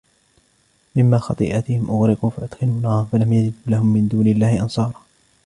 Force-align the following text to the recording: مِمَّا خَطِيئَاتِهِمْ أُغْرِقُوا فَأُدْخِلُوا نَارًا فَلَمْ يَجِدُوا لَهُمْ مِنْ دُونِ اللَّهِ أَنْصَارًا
مِمَّا 0.95 1.17
خَطِيئَاتِهِمْ 1.17 1.89
أُغْرِقُوا 1.89 2.29
فَأُدْخِلُوا 2.29 2.79
نَارًا 2.81 3.07
فَلَمْ 3.11 3.33
يَجِدُوا 3.33 3.57
لَهُمْ 3.67 3.87
مِنْ 3.93 4.07
دُونِ 4.07 4.27
اللَّهِ 4.27 4.61
أَنْصَارًا 4.63 4.93